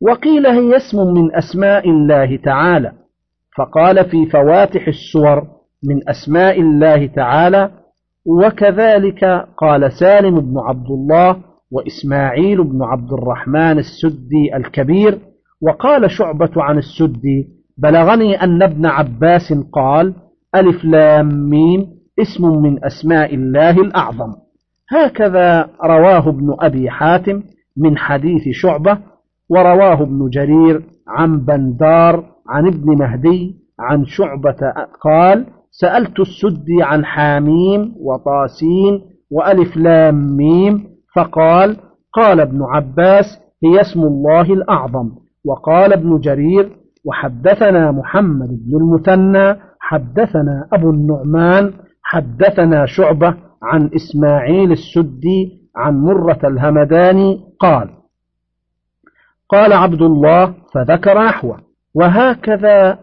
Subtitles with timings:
[0.00, 2.92] وقيل هي اسم من أسماء الله تعالى
[3.56, 5.42] فقال في فواتح السور
[5.84, 7.70] من أسماء الله تعالى
[8.26, 9.24] وكذلك
[9.56, 11.36] قال سالم بن عبد الله
[11.70, 15.18] وإسماعيل بن عبد الرحمن السدي الكبير
[15.62, 17.48] وقال شعبة عن السدي
[17.78, 20.14] بلغني أن ابن عباس قال
[20.54, 21.86] ألف لام ميم
[22.20, 24.32] اسم من أسماء الله الأعظم.
[24.90, 27.42] هكذا رواه ابن أبي حاتم
[27.76, 28.98] من حديث شعبة
[29.50, 37.94] ورواه ابن جرير عن بندار عن ابن مهدي عن شعبة قال سألت السدي عن حاميم
[38.00, 40.84] وطاسين وألف لام ميم
[41.16, 41.76] فقال
[42.12, 45.10] قال ابن عباس هي اسم الله الأعظم.
[45.44, 46.70] وقال ابن جرير
[47.04, 51.72] وحدثنا محمد بن المثنى حدثنا أبو النعمان
[52.02, 57.88] حدثنا شعبة عن إسماعيل السدي عن مرة الهمداني قال
[59.52, 61.58] قال عبد الله فذكر نحوه
[61.94, 62.98] وهكذا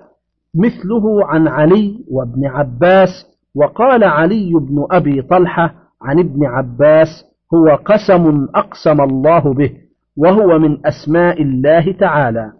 [0.55, 3.09] مثله عن علي وابن عباس
[3.55, 7.07] وقال علي بن أبي طلحة عن ابن عباس
[7.53, 9.71] هو قسم أقسم الله به
[10.17, 12.51] وهو من أسماء الله تعالى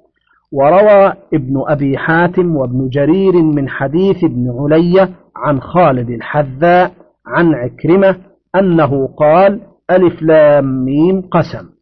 [0.52, 6.92] وروى ابن أبي حاتم وابن جرير من حديث ابن علي عن خالد الحذاء
[7.28, 8.16] عن عكرمة
[8.56, 11.77] أنه قال ألف لام ميم قسم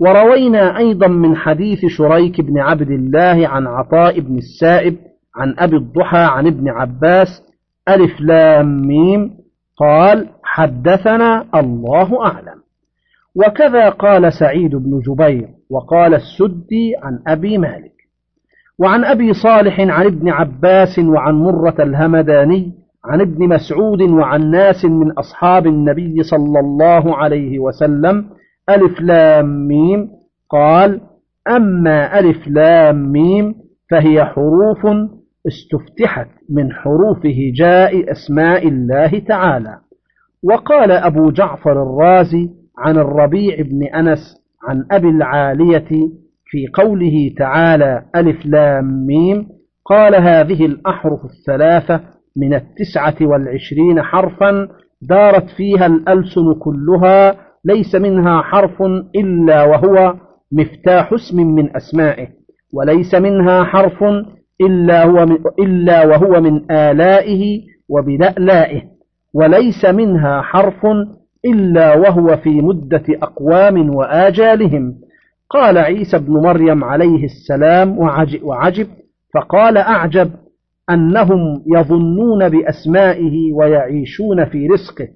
[0.00, 4.96] وروينا أيضا من حديث شريك بن عبد الله عن عطاء بن السائب
[5.36, 7.42] عن أبي الضحى عن ابن عباس
[7.88, 9.30] ألف لام ميم
[9.78, 12.62] قال حدثنا الله أعلم.
[13.34, 17.92] وكذا قال سعيد بن جبير وقال السدي عن أبي مالك.
[18.78, 22.72] وعن أبي صالح عن ابن عباس وعن مرة الهمداني
[23.04, 28.24] عن ابن مسعود وعن ناس من أصحاب النبي صلى الله عليه وسلم
[28.70, 30.08] ألف لام ميم.
[30.50, 31.00] قال
[31.48, 33.54] أما ألف لام ميم
[33.90, 34.86] فهي حروف
[35.46, 39.78] استفتحت من حروف هجاء أسماء الله تعالى.
[40.42, 44.18] وقال أبو جعفر الرازي عن الربيع بن أنس
[44.68, 45.88] عن أبي العالية
[46.44, 49.48] في قوله تعالى ألف لام ميم
[49.84, 52.00] قال هذه الأحرف الثلاثة
[52.36, 54.68] من التسعة والعشرين حرفا
[55.02, 58.82] دارت فيها الألسن كلها ليس منها حرف
[59.16, 60.14] إلا وهو
[60.52, 62.28] مفتاح اسم من أسمائه
[62.72, 64.04] وليس منها حرف
[64.60, 68.82] إلا, هو من إلا وهو من آلائه وبلألائه
[69.34, 70.86] وليس منها حرف
[71.44, 74.94] إلا وهو في مدة أقوام وآجالهم.
[75.50, 77.98] قال عيسى بن مريم عليه السلام
[78.42, 78.88] وعجب
[79.34, 80.30] فقال أعجب
[80.90, 85.08] أنهم يظنون بأسمائه ويعيشون في رزقه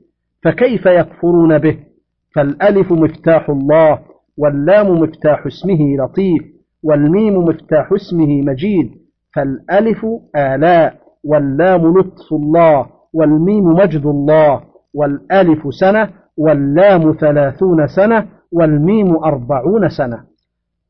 [0.43, 1.90] فكيف يكفرون به؟
[2.35, 3.99] فالألف مفتاح الله
[4.39, 6.43] واللام مفتاح اسمه لطيف
[6.83, 8.91] والميم مفتاح اسمه مجيد
[9.35, 14.61] فالألف آلاء واللام لطف الله والميم مجد الله
[14.95, 20.25] والألف سنة واللام ثلاثون سنة والميم أربعون سنة.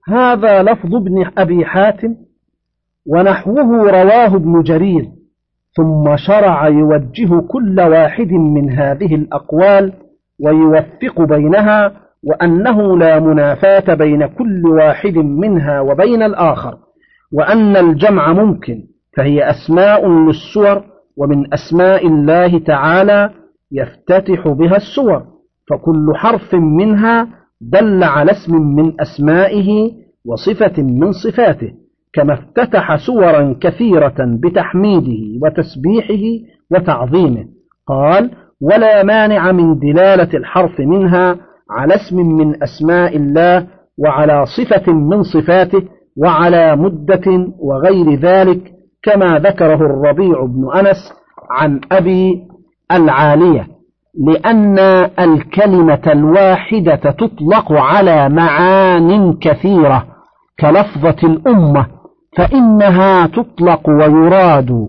[0.08, 2.16] هذا لفظ ابن أبي حاتم
[3.06, 5.08] ونحوه رواه ابن جرير
[5.76, 9.92] ثم شرع يوجه كل واحد من هذه الأقوال
[10.44, 11.92] ويوفق بينها
[12.24, 16.74] وأنه لا منافاة بين كل واحد منها وبين الآخر
[17.32, 18.82] وأن الجمع ممكن
[19.16, 20.82] فهي أسماء للصور
[21.16, 23.30] ومن أسماء الله تعالى
[23.72, 25.22] يفتتح بها الصور
[25.70, 27.28] فكل حرف منها
[27.60, 29.90] دل على اسم من أسمائه
[30.26, 31.72] وصفة من صفاته
[32.12, 36.22] كما افتتح سورا كثيرة بتحميده وتسبيحه
[36.70, 37.44] وتعظيمه.
[37.86, 38.30] قال
[38.62, 41.36] ولا مانع من دلالة الحرف منها
[41.70, 43.66] على اسم من أسماء الله
[43.98, 45.82] وعلى صفة من صفاته
[46.16, 48.60] وعلى مدة وغير ذلك
[49.02, 51.12] كما ذكره الربيع بن أنس
[51.50, 52.42] عن أبي
[52.92, 53.66] العالية
[54.26, 54.78] لأن
[55.18, 60.06] الكلمة الواحدة تطلق على معان كثيرة
[60.60, 61.86] كلفظة الأمة
[62.36, 64.88] فإنها تطلق ويراد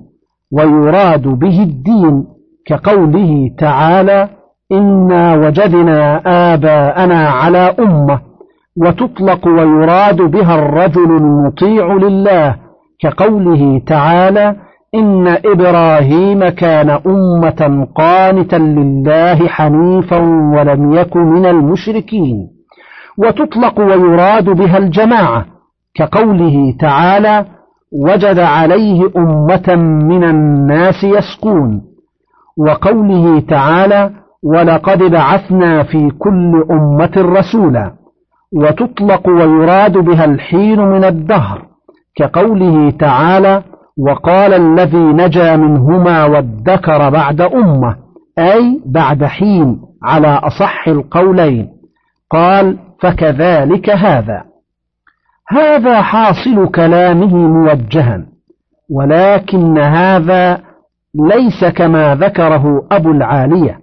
[0.51, 2.25] ويراد به الدين
[2.67, 4.29] كقوله تعالى
[4.71, 6.21] إنا وجدنا
[6.53, 8.19] آباءنا على أمة
[8.77, 12.55] وتطلق ويراد بها الرجل المطيع لله
[13.01, 14.55] كقوله تعالى
[14.95, 20.17] إن إبراهيم كان أمة قانتا لله حنيفا
[20.55, 22.37] ولم يك من المشركين
[23.17, 25.45] وتطلق ويراد بها الجماعة
[25.95, 27.45] كقوله تعالى
[28.07, 29.75] وجد عليه أمة
[30.09, 31.81] من الناس يسقون
[32.57, 34.11] وقوله تعالى
[34.43, 37.93] ولقد بعثنا في كل أمة رسولا
[38.55, 41.65] وتطلق ويراد بها الحين من الدهر
[42.15, 43.63] كقوله تعالى
[43.97, 47.95] وقال الذي نجا منهما وادكر بعد أمة
[48.39, 51.69] أي بعد حين على أصح القولين
[52.31, 54.43] قال فكذلك هذا
[55.49, 58.25] هذا حاصل كلامه موجها
[58.89, 60.70] ولكن هذا
[61.15, 63.79] ليس كما ذكره أبو العالية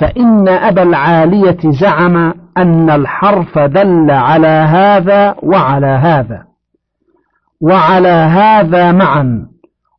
[0.00, 6.44] فإن أبا العالية زعم أن الحرف دل على هذا وعلى هذا
[7.60, 9.46] وعلى هذا معا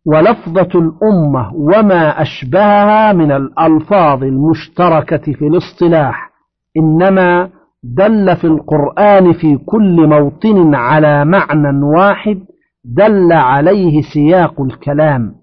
[0.06, 6.30] ولفظة الأمة وما أشبهها من الألفاظ المشتركة في الاصطلاح
[6.78, 7.50] إنما
[7.84, 12.40] دل في القرآن في كل موطن على معنى واحد
[12.86, 15.36] دل عليه سياق الكلام.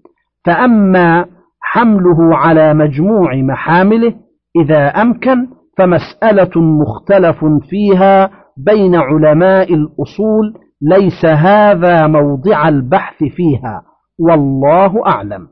[0.45, 1.27] فأما
[1.61, 4.15] حمله على مجموع محامله
[4.57, 5.47] إذا أمكن
[5.79, 13.83] فمسألة مختلف فيها بين علماء الأصول ليس هذا موضع البحث فيها
[14.19, 15.49] والله أعلم.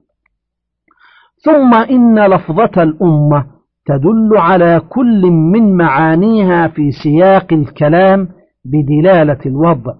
[1.44, 3.46] ثم إن لفظة الأمة
[3.86, 8.28] تدل على كل من معانيها في سياق الكلام
[8.64, 9.94] بدلالة الوضع.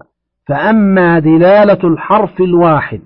[0.47, 2.99] فأما دلالة الحرف الواحد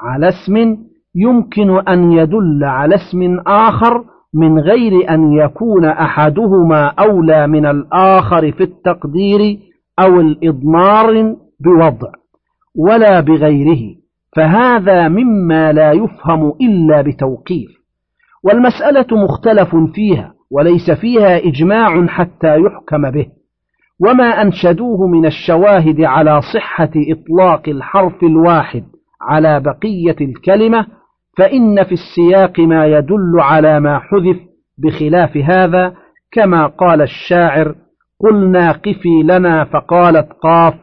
[0.00, 0.76] على اسم
[1.14, 4.04] يمكن أن يدل على اسم آخر
[4.34, 9.58] من غير أن يكون أحدهما أولى من الآخر في التقدير
[9.98, 12.12] أو الإضمار بوضع
[12.76, 13.94] ولا بغيره
[14.36, 17.70] فهذا مما لا يفهم إلا بتوقيف
[18.44, 23.26] والمسألة مختلف فيها وليس فيها إجماع حتى يحكم به.
[24.00, 28.84] وما أنشدوه من الشواهد على صحة إطلاق الحرف الواحد
[29.20, 30.86] على بقية الكلمة
[31.38, 34.36] فإن في السياق ما يدل على ما حذف
[34.78, 35.94] بخلاف هذا
[36.32, 37.74] كما قال الشاعر
[38.20, 40.74] قلنا قفي لنا فقالت قاف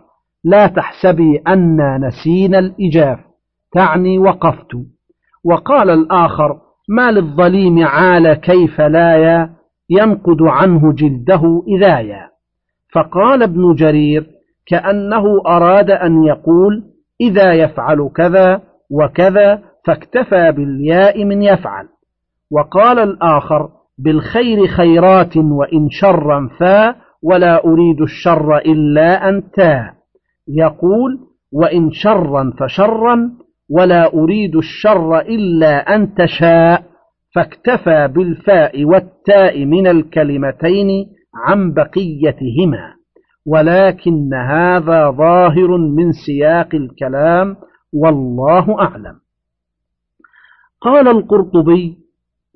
[0.44, 3.20] لا تحسبي أنا نسينا الإجاف
[3.74, 4.72] تعني وقفت
[5.44, 6.58] وقال الآخر
[6.90, 9.50] ما للظليم عال كيف لا
[9.90, 12.30] ينقد عنه جلده إذايا
[12.94, 14.28] فقال ابن جرير
[14.68, 16.84] كأنه أراد أن يقول
[17.22, 18.62] إذا يفعل كذا
[18.92, 21.86] وكذا فاكتفى بالياء من يفعل.
[22.52, 29.92] وقال الآخر بالخير خيرات وإن شرا فا ولا أريد الشر إلا أنتا
[30.48, 31.20] يقول
[31.54, 33.32] وإن شرا فشرا
[33.70, 36.84] ولا أريد الشر إلا أن تشاء.
[37.36, 42.94] فاكتفى بالفاء والتاء من الكلمتين عن بقيتهما.
[43.46, 47.56] ولكن هذا ظاهر من سياق الكلام
[47.94, 49.29] والله أعلم.
[50.82, 51.98] قال القرطبي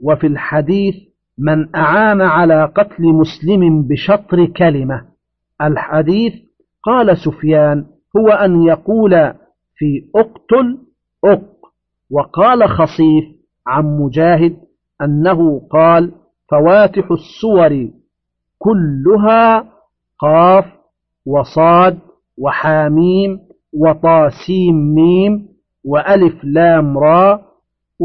[0.04, 0.96] وفي الحديث
[1.38, 5.06] من أعان على قتل مسلم بشطر كلمة.
[5.62, 6.34] الحديث
[6.84, 7.86] قال سفيان
[8.18, 9.34] هو أن يقول
[9.76, 10.78] في أقتل
[11.26, 11.54] أق.
[12.12, 13.26] وقال خصيف
[13.68, 14.58] عن مجاهد
[15.02, 16.12] أنه قال
[16.52, 17.90] فواتح السور
[18.58, 19.70] كلها
[20.20, 20.66] قاف
[21.26, 22.00] وصاد
[22.38, 23.40] وحاميم
[23.74, 25.48] وطاسيم ميم
[25.86, 27.53] وألف لام را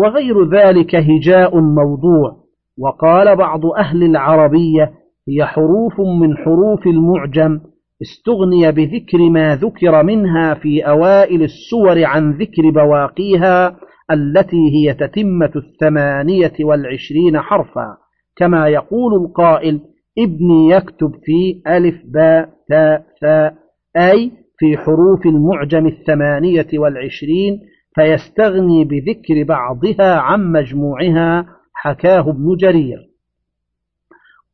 [0.03, 2.49] وغير ذلك هجاء موضوع.
[2.79, 4.93] وقال بعض أهل العربية
[5.29, 7.61] هي حروف من حروف المعجم
[8.03, 13.77] استغني بذكر ما ذكر منها في أوائل السور عن ذكر بواقيها
[14.11, 17.97] التي هي تتمة الثمانية والعشرين حرفا.
[18.37, 19.81] كما يقول القائل
[20.19, 23.55] ابني يكتب في ألف باء تاء ثاء
[23.97, 27.61] أي في حروف المعجم الثمانية والعشرين
[27.99, 32.99] فيستغني بذكر بعضها عن مجموعها حكاه ابن جرير.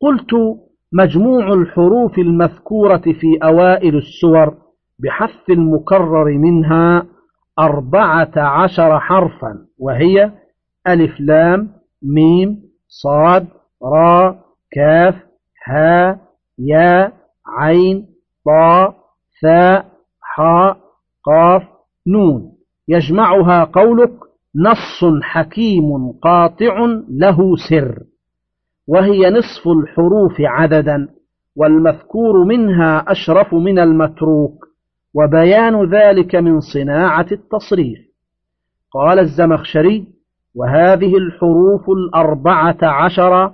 [0.01, 0.31] قلت
[0.93, 4.57] مجموع الحروف المذكورة في أوائل السور
[4.99, 7.05] بحث المكرر منها
[7.59, 10.31] أربعة عشر حرفا وهي
[10.87, 11.71] ألف لام
[12.03, 13.47] ميم صاد
[13.83, 14.39] را
[14.71, 15.15] كاف
[15.67, 16.19] ها
[16.59, 17.11] يا
[17.47, 18.07] عين
[18.45, 18.93] طا
[19.41, 19.85] ثاء
[20.21, 20.77] حاء
[21.23, 21.63] قاف
[22.07, 22.54] نون.
[22.87, 24.11] يجمعها قولك
[24.55, 27.99] نص حكيم قاطع له سر
[28.87, 31.07] وهي نصف الحروف عددا
[31.55, 34.65] والمذكور منها أشرف من المتروك
[35.13, 37.99] وبيان ذلك من صناعة التصريف.
[38.93, 40.07] قال الزمخشري
[40.55, 43.51] وهذه الحروف الأربعة عشر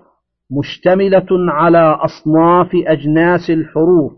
[0.52, 4.14] مشتملة على أصناف أجناس الحروف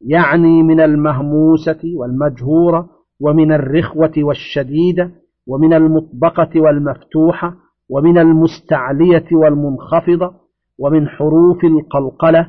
[0.00, 5.10] يعني من المهموسة والمجهورة ومن الرخوة والشديدة
[5.46, 7.54] ومن المطبقة والمفتوحة
[7.88, 10.34] ومن المستعلية والمنخفضة
[10.78, 12.48] ومن حروف القلقلة.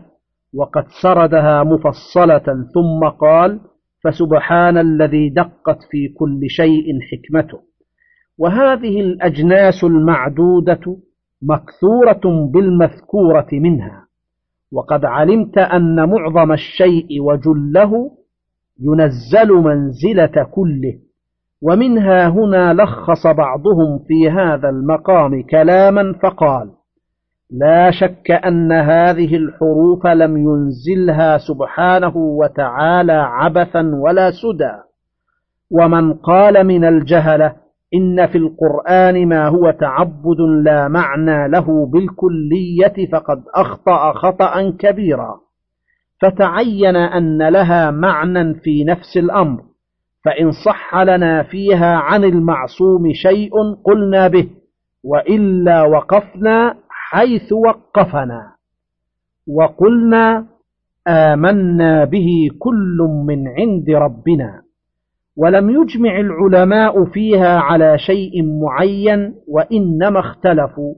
[0.54, 3.60] وقد سردها مفصلة ثم قال
[4.04, 7.60] فسبحان الذي دقت في كل شيء حكمته.
[8.38, 10.98] وهذه الأجناس المعدودة
[11.42, 14.08] مكثورة بالمذكورة منها.
[14.72, 18.12] وقد علمت أن معظم الشيء وجله
[18.80, 20.94] ينزل منزلة كله.
[21.62, 26.70] ومنها هنا لخص بعضهم في هذا المقام كلاما فقال
[27.52, 34.74] لا شك أن هذه الحروف لم ينزلها سبحانه وتعالى عبثا ولا سدى.
[35.72, 37.56] ومن قال من الجهلة
[37.94, 45.47] إن في القرآن ما هو تعبد لا معنى له بالكلية فقد أخطأ خطأ كبيرا.
[46.22, 49.62] فتعين أن لها معنى في نفس الأمر
[50.26, 53.52] فإن صح لنا فيها عن المعصوم شيء
[53.84, 54.48] قلنا به
[55.04, 58.52] وإلا وقفنا حيث وقفنا
[59.48, 60.46] وقلنا
[61.08, 62.98] آمنا به كل
[63.28, 64.62] من عند ربنا
[65.38, 70.94] ولم يجمع العلماء فيها على شيء معين وإنما اختلفوا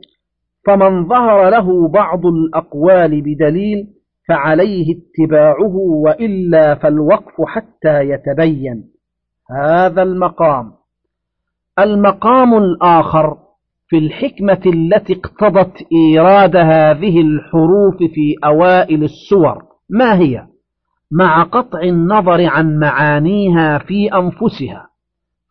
[0.67, 3.87] فمن ظهر له بعض الأقوال بدليل
[4.29, 8.83] فعليه اتباعه وإلا فالوقف حتى يتبين.
[9.51, 10.71] هذا المقام.
[11.79, 13.37] المقام الآخر
[13.87, 19.63] في الحكمة التي اقتضت إيراد هذه الحروف في أوائل السور.
[19.89, 20.47] ما هي؟
[21.11, 24.89] مع قطع النظر عن معانيها في أنفسها.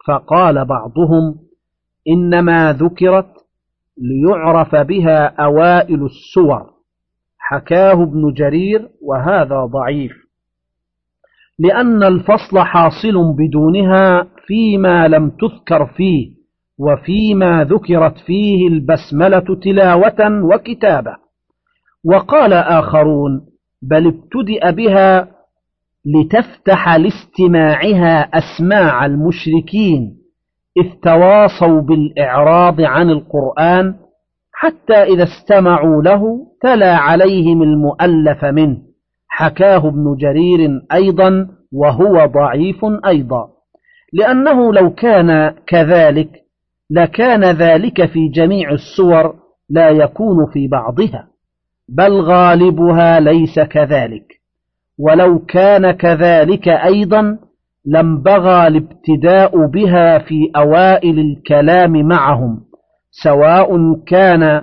[0.08, 1.34] فقال بعضهم
[2.08, 3.32] إنما ذكرت
[3.98, 6.77] ليعرف بها أوائل السور.
[7.50, 10.12] حكاه ابن جرير وهذا ضعيف.
[11.58, 16.30] لأن الفصل حاصل بدونها فيما لم تذكر فيه
[16.78, 21.16] وفيما ذكرت فيه البسملة تلاوة وكتابة.
[22.04, 23.40] وقال آخرون
[23.82, 25.28] بل ابتدأ بها
[26.06, 30.18] لتفتح لاستماعها أسماع المشركين
[30.76, 33.94] إذ تواصوا بالإعراض عن القرآن
[34.60, 38.78] حتى إذا استمعوا له تلا عليهم المؤلف منه.
[39.28, 43.48] حكاه ابن جرير أيضا وهو ضعيف أيضا.
[44.12, 46.30] لأنه لو كان كذلك
[46.90, 49.34] لكان ذلك في جميع الصور
[49.70, 51.28] لا يكون في بعضها.
[51.88, 54.26] بل غالبها ليس كذلك.
[54.98, 57.38] ولو كان كذلك أيضا
[57.86, 62.67] لم بغى الابتداء بها في أوائل الكلام معهم.
[63.22, 64.62] سواء كان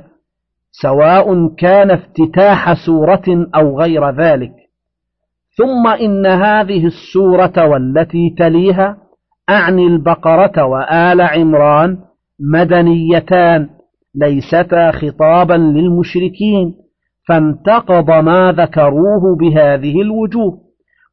[0.72, 4.54] سواء كان افتتاح سورة أو غير ذلك.
[5.58, 8.98] ثم إن هذه السورة والتي تليها
[9.50, 11.98] أعني البقرة وآل عمران
[12.54, 13.70] مدنيتان
[14.16, 16.74] ليستا خطابا للمشركين
[17.28, 20.66] فانتقض ما ذكروه بهذه الوجوه.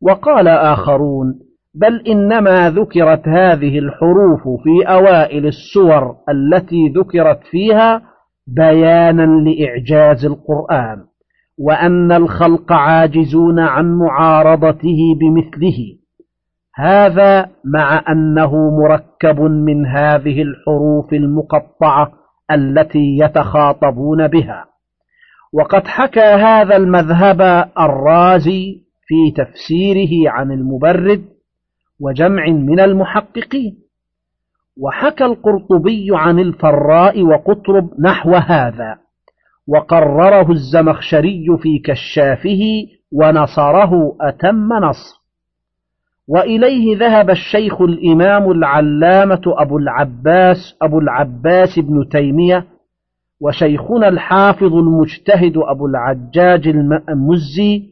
[0.02, 1.34] وقال آخرون
[1.74, 8.02] بل إنما ذكرت هذه الحروف في أوائل السور التي ذكرت فيها
[8.46, 11.04] بيانا لإعجاز القرآن
[11.58, 15.78] وأن الخلق عاجزون عن معارضته بمثله.
[16.74, 18.52] هذا مع أنه
[18.82, 22.12] مركب من هذه الحروف المقطعة
[22.50, 24.64] التي يتخاطبون بها.
[25.52, 31.32] وقد حكى هذا المذهب الرازي في تفسيره عن المبرد
[32.02, 33.78] وجمع من المحققين.
[34.76, 38.96] وحكى القرطبي عن الفراء وقطرب نحو هذا
[39.68, 42.60] وقرره الزمخشري في كشافه
[43.12, 45.22] ونصره أتم نصر.
[46.28, 52.66] وإليه ذهب الشيخ الإمام العلامة أبو العباس أبو العباس بن تيمية
[53.40, 56.68] وشيخنا الحافظ المجتهد أبو العجاج
[57.08, 57.82] المزي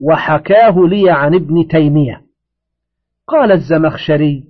[0.00, 2.23] وحكاه لي عن ابن تيمية.
[3.26, 4.44] قال الزمخشري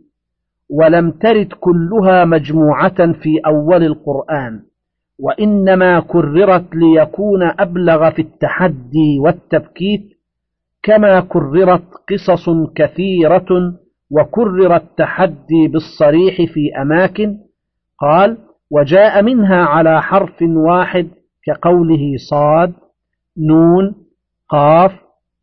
[0.70, 4.62] ولم ترد كلها مجموعة في أول القرآن
[5.18, 10.02] وإنما كررت ليكون أبلغ في التحدي والتبكيت
[10.82, 13.74] كما كررت قصص كثيرة
[14.10, 17.38] وكرر التحدي بالصريح في أماكن
[18.00, 18.38] قال
[18.70, 21.08] وجاء منها على حرف واحد
[21.46, 22.72] كقوله صاد
[23.48, 23.94] نون
[24.48, 24.92] قاف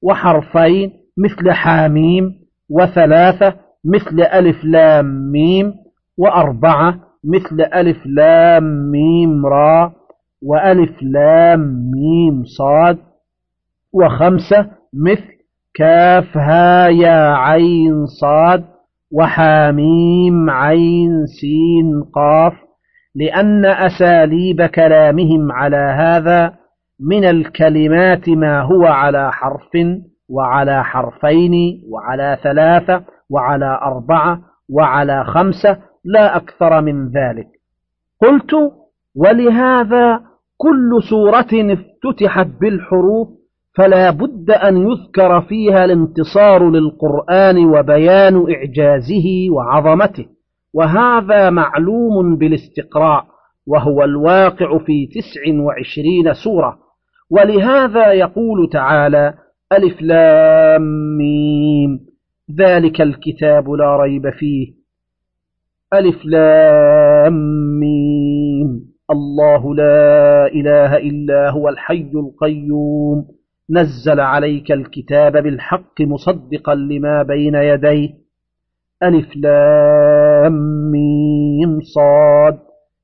[0.01, 2.40] وحرفين مثل حاميم
[2.71, 3.53] وثلاثة
[3.85, 5.73] مثل ألف لام ميم
[6.17, 9.93] وأربعة مثل ألف لام ميم را
[10.41, 11.59] وألف لام
[11.95, 12.97] ميم صاد
[13.93, 15.31] وخمسة مثل
[15.73, 18.63] كاف ها يا عين صاد
[19.11, 22.53] وحاميم عين سين قاف
[23.15, 26.53] لأن أساليب كلامهم على هذا
[26.99, 29.69] من الكلمات ما هو على حرف
[30.31, 37.47] وعلى حرفين وعلى ثلاثة وعلى أربعة وعلى خمسة لا أكثر من ذلك.
[38.21, 38.51] قلت
[39.15, 40.21] ولهذا
[40.57, 43.27] كل سورة افتتحت بالحروف
[43.77, 50.25] فلا بد أن يذكر فيها الانتصار للقرآن وبيان إعجازه وعظمته.
[50.73, 53.25] وهذا معلوم بالاستقراء
[53.67, 56.77] وهو الواقع في تسع وعشرين سورة.
[57.31, 59.33] ولهذا يقول تعالى
[59.71, 61.99] ألف لام ميم.
[62.59, 64.73] ذلك الكتاب لا ريب فيه.
[65.93, 67.33] ألف لام
[67.79, 68.91] ميم.
[69.11, 73.27] الله لا إله إلا هو الحي القيوم.
[73.69, 78.09] نزل عليك الكتاب بالحق مصدقا لما بين يديه.
[79.03, 80.53] ألف لام
[80.91, 81.79] ميم.
[81.81, 82.59] صاد.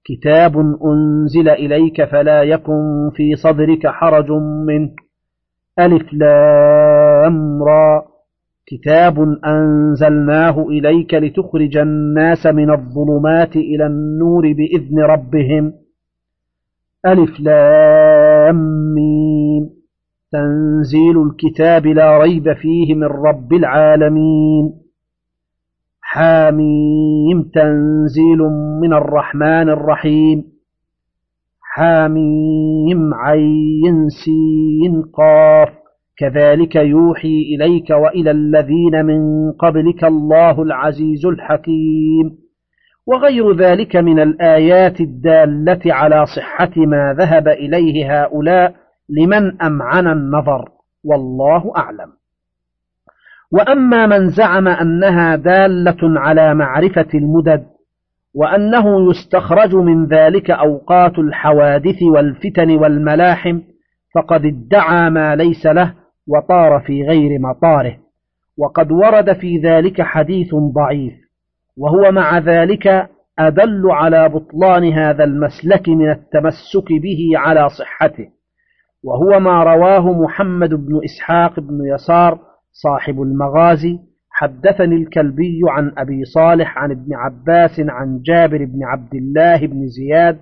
[0.06, 4.32] كتاب أنزل إليك فلا يكن في صدرك حرج
[4.68, 5.07] منه.
[5.80, 8.06] ألف لام را.
[8.68, 15.74] كتاب أنزلناه إليك لتخرج الناس من الظلمات إلى النور بإذن ربهم.
[17.06, 18.56] ألف لام
[18.96, 19.70] ميم.
[20.32, 24.74] تنزيل الكتاب لا ريب فيه من رب العالمين.
[26.02, 27.52] حاميم.
[27.54, 28.38] تنزيل
[28.82, 30.57] من الرحمن الرحيم.
[31.78, 35.70] حاميم عين سين قاف.
[36.18, 42.38] كذلك يوحي إليك وإلى الذين من قبلك الله العزيز الحكيم.
[43.08, 48.74] وغير ذلك من الآيات الدالة على صحة ما ذهب إليه هؤلاء
[49.10, 50.70] لمن أمعن النظر
[51.04, 52.12] والله أعلم.
[53.52, 57.77] وأما من زعم أنها دالة على معرفة المدد
[58.38, 63.62] وأنه يستخرج من ذلك أوقات الحوادث والفتن والملاحم
[64.16, 65.94] فقد ادعى ما ليس له
[66.28, 67.98] وطار في غير مطاره.
[68.58, 71.14] وقد ورد في ذلك حديث ضعيف
[71.78, 78.28] وهو مع ذلك أدل على بطلان هذا المسلك من التمسك به على صحته.
[79.04, 82.40] وهو ما رواه محمد بن إسحاق بن يسار
[82.72, 84.00] صاحب المغازي
[84.40, 90.38] حدثني الكلبي عن أبي صالح عن ابن عباس عن جابر بن عبد الله بن زياد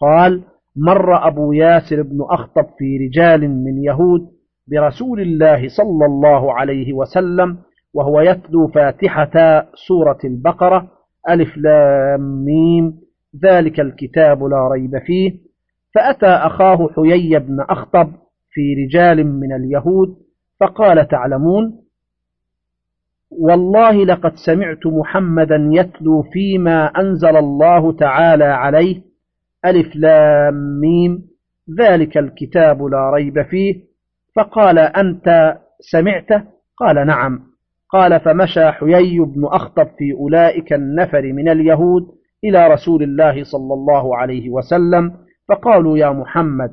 [0.00, 0.42] قال
[0.76, 4.20] مر أبو ياسر بن أخطب في رجال من يهود
[4.68, 7.58] برسول الله صلى الله عليه وسلم
[7.94, 10.88] وهو يتلو فاتحة سورة البقرة
[11.28, 12.94] ألف لام ميم
[13.44, 15.32] ذلك الكتاب لا ريب فيه.
[15.94, 18.12] فأتى أخاه حيي بن أخطب
[18.50, 20.16] في رجال من اليهود
[20.60, 21.85] فقال تعلمون
[23.30, 29.02] والله لقد سمعت محمدا يتلو فيما أنزل الله تعالى عليه
[29.64, 31.22] ألف لام ميم
[31.78, 33.74] ذلك الكتاب لا ريب فيه
[34.36, 36.42] فقال أنت سمعته؟
[36.76, 37.40] قال نعم.
[37.90, 42.02] قال فمشى حيي بن أخطب في أولئك النفر من اليهود
[42.44, 45.12] إلى رسول الله صلى الله عليه وسلم
[45.48, 46.70] فقالوا يا محمد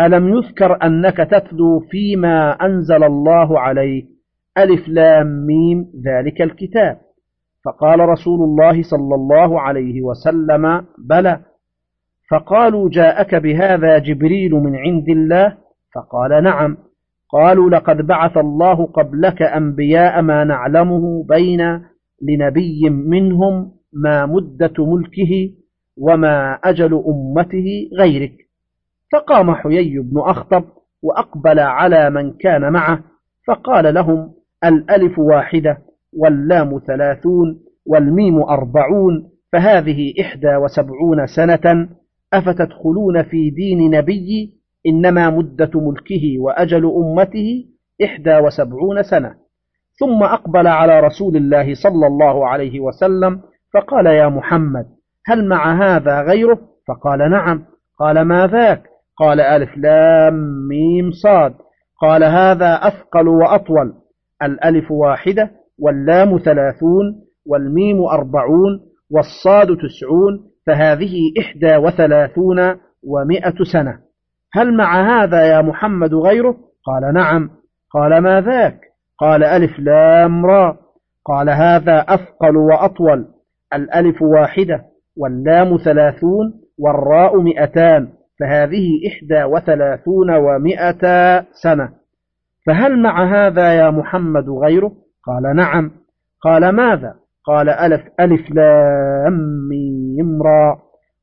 [0.00, 4.11] ألم يذكر أنك تتلو فيما أنزل الله عليه
[4.58, 6.98] ألف لام ميم ذلك الكتاب.
[7.64, 11.40] فقال رسول الله صلى الله عليه وسلم بلى.
[12.30, 15.56] فقالوا جاءك بهذا جبريل من عند الله؟
[15.94, 16.76] فقال نعم.
[17.28, 21.82] قالوا لقد بعث الله قبلك أنبياء ما نعلمه بين
[22.22, 25.50] لنبي منهم ما مدة ملكه
[25.96, 28.34] وما أجل أمته غيرك.
[29.12, 30.64] فقام حيي بن أخطب
[31.02, 33.00] وأقبل على من كان معه
[33.46, 34.34] فقال لهم
[34.64, 35.78] الألف واحدة
[36.12, 41.88] واللام ثلاثون والميم أربعون فهذه إحدى وسبعون سنة
[42.32, 44.52] أفتدخلون في دين نبي
[44.86, 47.64] إنما مدة ملكه وأجل أمته
[48.04, 49.34] إحدى وسبعون سنة.
[50.00, 53.40] ثم أقبل على رسول الله صلى الله عليه وسلم
[53.74, 54.86] فقال يا محمد
[55.26, 57.64] هل مع هذا غيره؟ فقال نعم.
[57.98, 58.82] قال ما ذاك؟
[59.16, 61.54] قال ألف لام ميم صاد.
[62.00, 63.94] قال هذا أثقل وأطول.
[64.42, 72.58] الألف واحدة واللام ثلاثون والميم أربعون والصاد تسعون فهذه إحدى وثلاثون
[73.02, 73.98] ومائة سنة.
[74.54, 77.50] هل مع هذا يا محمد غيره؟ قال نعم.
[77.94, 78.80] قال ما ذاك؟
[79.18, 80.76] قال ألف لام را.
[81.24, 83.26] قال هذا أثقل وأطول.
[83.74, 84.84] الألف واحدة
[85.16, 88.08] واللام ثلاثون والراء مئتان
[88.40, 91.00] فهذه إحدى وثلاثون ومائة
[91.52, 92.01] سنة.
[92.66, 94.92] فهل مع هذا يا محمد غيره؟
[95.26, 95.90] قال نعم.
[96.42, 100.78] قال ماذا؟ قال ألف, ألف لام ميم را.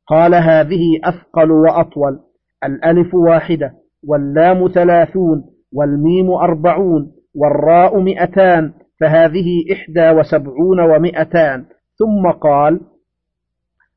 [0.07, 2.19] قال هذه أثقل وأطول.
[2.63, 3.73] الألف واحدة
[4.07, 11.65] واللام ثلاثون والميم أربعون والراء مئتان فهذه إحدى وسبعون ومئتان.
[11.95, 12.81] ثم قال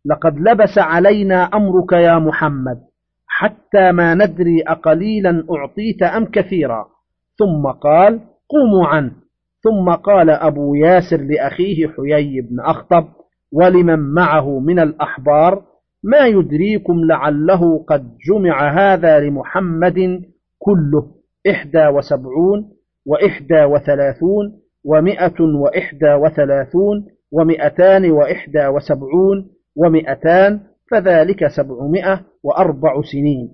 [0.07, 2.79] لقد لبس علينا أمرك يا محمد
[3.27, 6.87] حتى ما ندري أقليلا أعطيت أم كثيرا.
[7.38, 9.12] ثم قال قوموا عنه.
[9.62, 13.09] ثم قال أبو ياسر لأخيه حيي بن أخطب
[13.53, 15.62] ولمن معه من الأحبار
[16.05, 20.23] ما يدريكم لعله قد جمع هذا لمحمد
[20.59, 21.07] كله
[21.51, 22.71] إحدى وسبعون
[23.07, 33.53] وإحدى وثلاثون ومئة وإحدى وثلاثون ومئتان وإحدى وسبعون ومئتان فذلك سبعمائة وأربع سنين.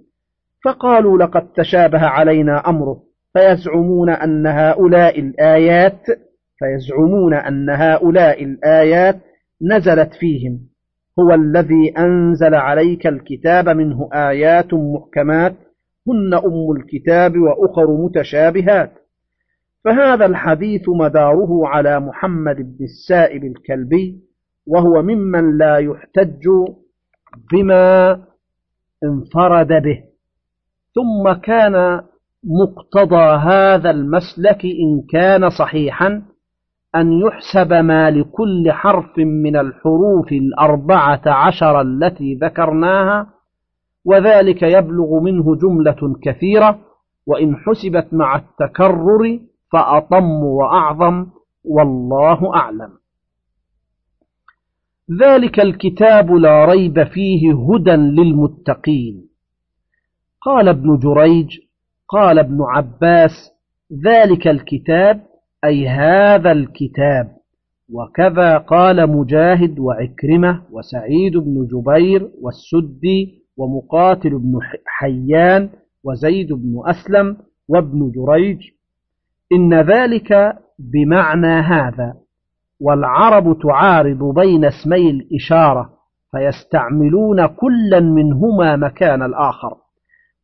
[0.64, 3.07] فقالوا لقد تشابه علينا أمره.
[3.32, 6.00] فيزعمون أن هؤلاء الآيات
[6.58, 9.20] فيزعمون أن هؤلاء الآيات
[9.62, 10.60] نزلت فيهم.
[11.20, 15.54] هو الذي أنزل عليك الكتاب منه آيات محكمات
[16.08, 18.92] هن أم الكتاب وأخر متشابهات.
[19.84, 24.20] فهذا الحديث مداره على محمد بن السائب الكلبي
[24.66, 26.48] وهو ممن لا يحتج
[27.52, 28.12] بما
[29.04, 30.04] انفرد به.
[30.94, 32.00] ثم كان
[32.44, 36.22] مقتضى هذا المسلك إن كان صحيحا
[36.94, 43.26] أن يحسب ما لكل حرف من الحروف الأربعة عشر التي ذكرناها
[44.04, 46.78] وذلك يبلغ منه جملة كثيرة
[47.26, 49.40] وإن حسبت مع التكرر
[49.72, 51.26] فأطم وأعظم
[51.64, 52.90] والله أعلم.
[55.20, 59.28] ذلك الكتاب لا ريب فيه هدى للمتقين.
[60.40, 61.67] قال ابن جريج
[62.08, 63.50] قال ابن عباس
[64.04, 65.20] ذلك الكتاب
[65.64, 67.38] أي هذا الكتاب.
[67.92, 75.70] وكذا قال مجاهد وعكرمة وسعيد بن جبير والسدي ومقاتل بن حيان
[76.04, 77.36] وزيد بن أسلم
[77.68, 78.58] وابن جريج.
[79.52, 82.14] إن ذلك بمعنى هذا.
[82.80, 85.90] والعرب تعارض بين اسمي الإشارة
[86.30, 89.87] فيستعملون كلا منهما مكان الآخر.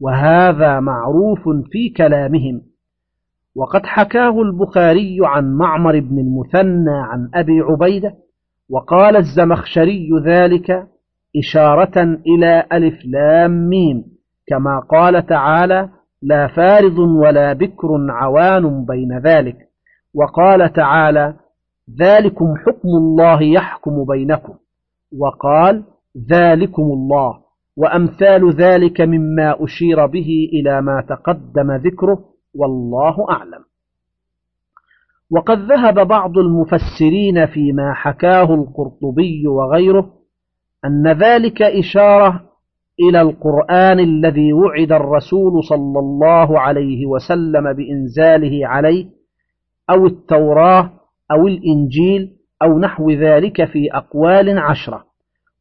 [0.05, 2.63] وهذا معروف في كلامهم.
[3.57, 8.15] وقد حكاه البخاري عن معمر بن المثنى عن أبي عبيدة
[8.71, 10.87] وقال الزمخشري ذلك
[11.37, 14.05] إشارة إلى ألف لام ميم
[14.47, 15.89] كما قال تعالى
[16.23, 19.57] لا فارض ولا بكر عوان بين ذلك
[20.15, 21.35] وقال تعالى
[22.01, 24.55] ذلكم حكم الله يحكم بينكم
[25.19, 25.85] وقال
[26.31, 27.44] ذلكم الله
[27.77, 33.65] وأمثال ذلك مما أشير به إلى ما تقدم ذكره والله أعلم.
[35.31, 40.11] وقد ذهب بعض المفسرين فيما حكاه القرطبي وغيره
[40.85, 42.41] أن ذلك إشارة
[43.01, 49.07] إلى القرآن الذي وعد الرسول صلى الله عليه وسلم بإنزاله عليه
[49.91, 50.91] أو التوراة
[51.31, 55.05] أو الإنجيل أو نحو ذلك في أقوال عشرة.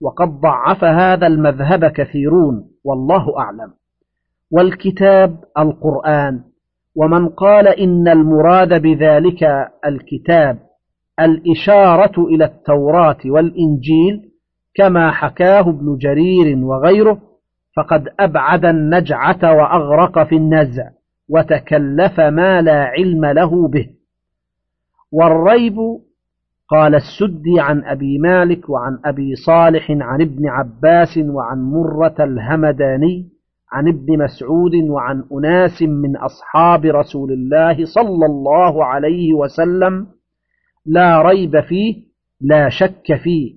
[0.03, 3.73] وقد ضعف هذا المذهب كثيرون والله أعلم.
[4.51, 6.43] والكتاب القرآن
[6.95, 10.59] ومن قال إن المراد بذلك الكتاب
[11.19, 14.31] الإشارة إلى التوراة والإنجيل
[14.75, 17.21] كما حكاه ابن جرير وغيره
[17.75, 20.89] فقد أبعد النجعة وأغرق في النزع
[21.29, 23.89] وتكلف ما لا علم له به.
[25.11, 25.75] والريب
[26.73, 33.29] قال السدي عن أبي مالك وعن أبي صالح عن ابن عباس وعن مرة الهمداني
[33.71, 40.07] عن ابن مسعود وعن أناس من أصحاب رسول الله صلى الله عليه وسلم
[40.86, 42.03] لا ريب فيه
[42.41, 43.55] لا شك فيه.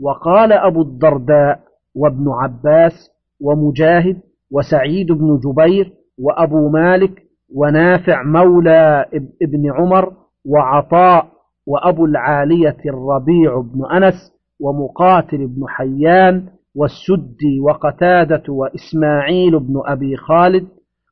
[0.00, 1.60] وقال أبو الدرداء
[1.94, 4.16] وابن عباس ومجاهد
[4.50, 7.22] وسعيد بن جبير وأبو مالك
[7.54, 9.06] ونافع مولى
[9.42, 10.12] ابن عمر
[10.44, 11.37] وعطاء
[11.68, 20.68] وأبو العالية الربيع بن أنس ومقاتل بن حيان والسدي وقتادة وإسماعيل بن أبي خالد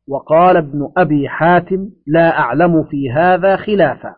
[0.09, 4.15] وقال ابن أبي حاتم لا أعلم في هذا خلافا.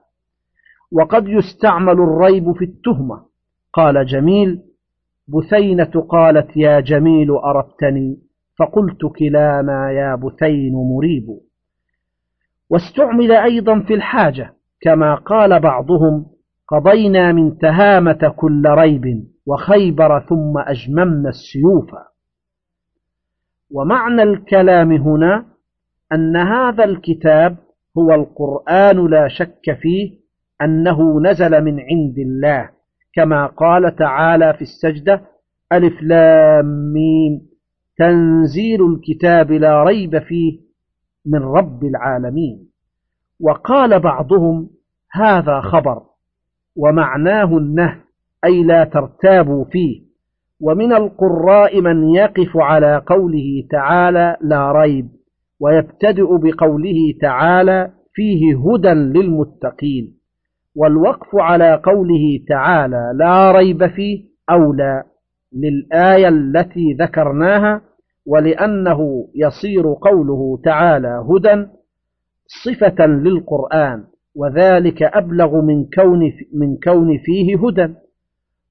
[0.93, 3.23] وقد يستعمل الريب في التهمة.
[3.73, 4.63] قال جميل
[5.29, 8.17] بثينة قالت يا جميل أردتني
[8.59, 11.27] فقلت كلانا يا بثين مريب.
[12.71, 14.58] واستعمل أيضا في الحاجة.
[14.81, 16.27] كما قال بعضهم
[16.69, 19.05] قضينا من تهامة كل ريب
[19.47, 21.91] وخيبر ثم أجممنا السيوف.
[23.71, 25.45] ومعنى الكلام هنا
[26.13, 27.57] أن هذا الكتاب
[27.99, 30.19] هو القرآن لا شك فيه
[30.63, 32.71] أنه نزل من عند الله
[33.15, 35.23] كما قال تعالى في السجدة
[35.73, 37.49] ألف لام ميم
[37.99, 40.61] تنزيل الكتاب لا ريب فيه
[41.27, 42.68] من رب العالمين.
[43.41, 44.71] وقال بعضهم
[45.13, 46.03] هذا خبر
[46.77, 47.97] ومعناه النهي
[48.45, 50.09] أي لا ترتابوا فيه.
[50.61, 55.09] ومن القراء من يقف على قوله تعالى لا ريب
[55.61, 60.19] ويبتدئ بقوله تعالى فيه هدى للمتقين.
[60.77, 65.03] والوقف على قوله تعالى لا ريب فيه أولى
[65.53, 67.81] للآية التي ذكرناها
[68.27, 71.67] ولأنه يصير قوله تعالى هدى
[72.49, 77.95] صفة للقرآن وذلك أبلغ من كون, من كون فيه هدى.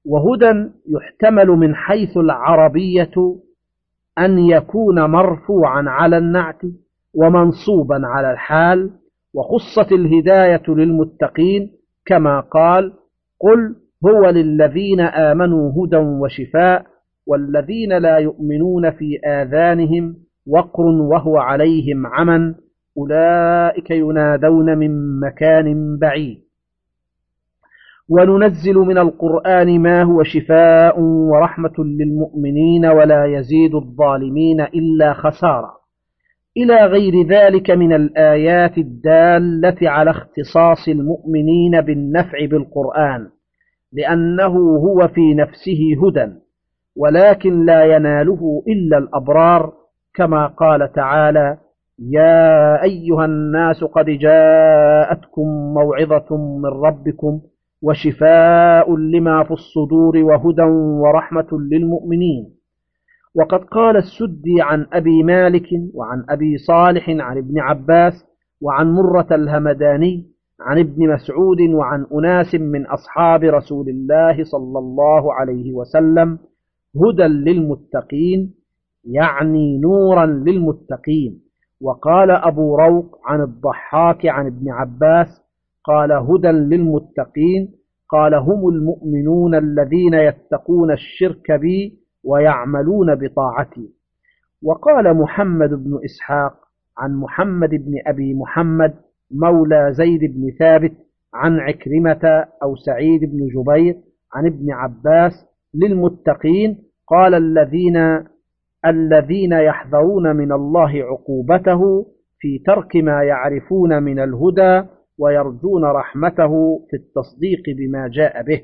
[0.04, 3.36] وهدى يحتمل من حيث العربية
[4.18, 6.60] أن يكون مرفوعا على النعت
[7.14, 8.90] ومنصوبا على الحال
[9.34, 11.70] وخصت الهداية للمتقين
[12.06, 12.92] كما قال
[13.40, 16.86] قل هو للذين آمنوا هدى وشفاء
[17.26, 22.54] والذين لا يؤمنون في آذانهم وقر وهو عليهم عمى
[22.98, 26.38] أولئك ينادون من مكان بعيد.
[28.08, 35.78] وننزل من القرآن ما هو شفاء ورحمة للمؤمنين ولا يزيد الظالمين إلا خسارة.
[36.56, 43.28] إلى غير ذلك من الآيات الدالة على اختصاص المؤمنين بالنفع بالقرآن
[43.92, 46.32] لأنه هو في نفسه هدى
[46.96, 49.72] ولكن لا يناله إلا الأبرار
[50.14, 51.58] كما قال تعالى
[51.98, 57.40] يا أيها الناس قد جاءتكم موعظة من ربكم
[57.82, 60.62] وشفاء لما في الصدور وهدى
[61.02, 62.54] ورحمة للمؤمنين.
[63.34, 68.24] وقد قال السدي عن أبي مالك وعن أبي صالح عن ابن عباس
[68.60, 70.26] وعن مرة الهمداني
[70.60, 76.38] عن ابن مسعود وعن أناس من أصحاب رسول الله صلى الله عليه وسلم
[76.96, 78.54] هدى للمتقين
[79.04, 81.47] يعني نورا للمتقين.
[81.80, 85.42] وقال أبو روق عن الضحاك عن ابن عباس
[85.84, 87.72] قال هدى للمتقين
[88.08, 93.88] قال هم المؤمنون الذين يتقون الشرك بي ويعملون بطاعتي.
[94.62, 96.52] وقال محمد بن إسحاق
[96.98, 98.94] عن محمد بن أبي محمد
[99.30, 100.92] مولى زيد بن ثابت
[101.34, 103.96] عن عكرمة أو سعيد بن جبير
[104.34, 105.32] عن ابن عباس
[105.74, 108.24] للمتقين قال الذين
[108.86, 112.06] الذين يحذرون من الله عقوبته
[112.38, 114.88] في ترك ما يعرفون من الهدى
[115.18, 118.60] ويرجون رحمته في التصديق بما جاء به.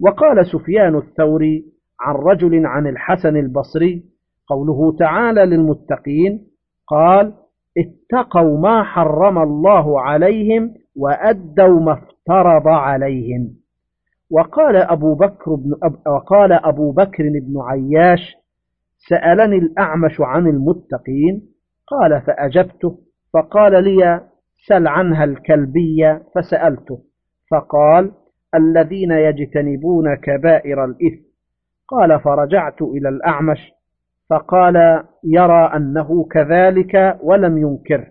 [0.00, 1.64] وقال سفيان الثوري
[2.00, 4.02] عن رجل عن الحسن البصري
[4.48, 6.46] قوله تعالى للمتقين
[6.86, 7.32] قال
[7.78, 13.50] اتقوا ما حرم الله عليهم وأدوا ما افترض عليهم.
[14.30, 18.36] وقال أبو بكر بن أب وقال أبو بكر بن عياش
[18.98, 21.42] سألني الأعمش عن المتقين
[21.86, 22.98] قال فأجبته
[23.34, 24.20] فقال لي
[24.66, 27.02] سل عنها الكلبية فسألته
[27.50, 28.12] فقال
[28.54, 31.28] الذين يجتنبون كبائر الإثم.
[31.88, 33.72] قال فرجعت إلى الأعمش
[34.30, 38.06] فقال يرى أنه كذلك ولم ينكره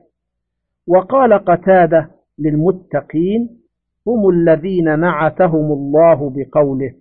[0.88, 3.60] وقال قتادة للمتقين
[4.08, 6.94] هم الذين نعتهم الله بقوله.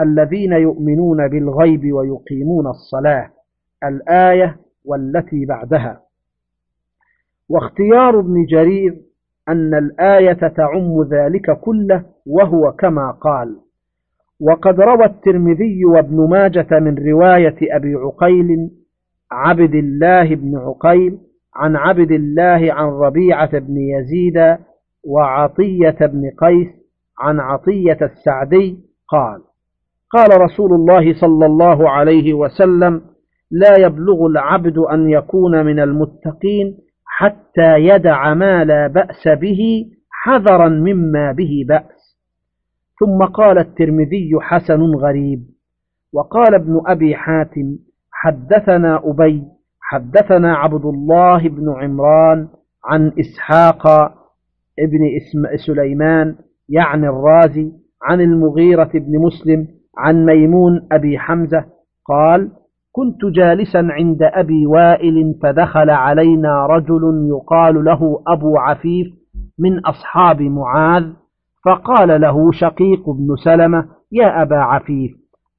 [0.00, 3.30] الذين يؤمنون بالغيب ويقيمون الصلاة
[3.84, 6.00] الآية والتي بعدها.
[7.48, 8.96] واختيار ابن جرير
[9.48, 13.56] أن الآية تعم ذلك كله وهو كما قال.
[14.40, 18.70] وقد روى الترمذي وابن ماجة من رواية أبي عقيل
[19.32, 21.18] عبد الله بن عقيل
[21.54, 24.58] عن عبد الله عن ربيعة بن يزيد
[25.04, 26.68] وعطية بن قيس
[27.18, 29.42] عن عطية السعدي قال
[30.10, 33.02] قال رسول الله صلى الله عليه وسلم
[33.50, 41.32] لا يبلغ العبد أن يكون من المتقين حتى يدع ما لا بأس به حذرا مما
[41.32, 42.20] به بأس.
[43.00, 45.42] ثم قال الترمذي حسن غريب.
[46.12, 47.78] وقال ابن أبي حاتم
[48.12, 49.42] حدثنا أبي
[49.80, 52.48] حدثنا عبد الله بن عمران
[52.84, 53.86] عن إسحاق
[54.78, 55.00] ابن
[55.66, 56.36] سليمان
[56.68, 61.64] يعني الرازي عن المغيرة بن مسلم عن ميمون أبي حمزة
[62.06, 62.50] قال
[62.92, 69.06] كنت جالسا عند أبي وائل فدخل علينا رجل يقال له أبو عفيف
[69.58, 71.04] من أصحاب معاذ
[71.64, 75.12] فقال له شقيق بن سلمة يا أبا عفيف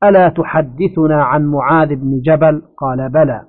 [0.03, 3.41] ألا تحدثنا عن معاذ بن جبل قال بلى.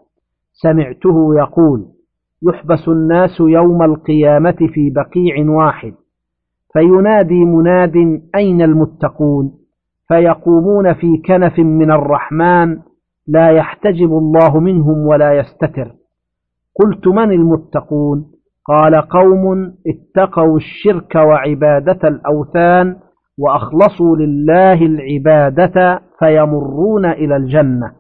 [0.52, 1.86] سمعته يقول
[2.42, 5.94] يحبس الناس يوم القيامة في بقيع واحد
[6.72, 9.61] فينادي مناد أين المتقون؟
[10.12, 12.76] فيقومون في كنف من الرحمن
[13.28, 15.92] لا يحتجب الله منهم ولا يستتر.
[16.80, 18.24] قلت من المتقون؟
[18.64, 22.96] قال قوم اتقوا الشرك وعبادة الأوثان
[23.38, 27.92] وأخلصوا لله العبادة فيمرون إلى الجنة.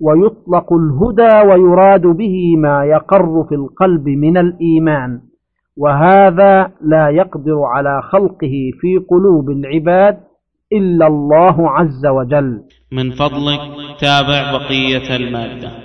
[0.00, 5.20] ويطلق الهدى ويراد به ما يقر في القلب من الإيمان.
[5.78, 10.18] وهذا لا يقدر على خلقه في قلوب العباد
[10.74, 12.62] إلا الله عز وجل.
[12.92, 13.60] من فضلك
[14.00, 15.83] تابع بقية المادة.